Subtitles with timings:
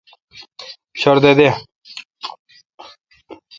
[0.99, 1.47] شردہ دے۔